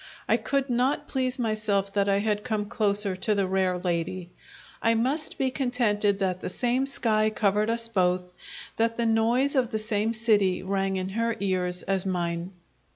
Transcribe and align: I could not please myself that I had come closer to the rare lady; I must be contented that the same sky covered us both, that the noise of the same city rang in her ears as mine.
I 0.27 0.35
could 0.35 0.67
not 0.67 1.07
please 1.07 1.37
myself 1.37 1.93
that 1.93 2.09
I 2.09 2.17
had 2.17 2.43
come 2.43 2.65
closer 2.65 3.15
to 3.17 3.35
the 3.35 3.45
rare 3.45 3.77
lady; 3.77 4.31
I 4.81 4.95
must 4.95 5.37
be 5.37 5.51
contented 5.51 6.17
that 6.17 6.41
the 6.41 6.49
same 6.49 6.87
sky 6.87 7.29
covered 7.29 7.69
us 7.69 7.87
both, 7.87 8.25
that 8.77 8.97
the 8.97 9.05
noise 9.05 9.55
of 9.55 9.69
the 9.69 9.77
same 9.77 10.15
city 10.15 10.63
rang 10.63 10.95
in 10.95 11.09
her 11.09 11.35
ears 11.39 11.83
as 11.83 12.03
mine. 12.03 12.51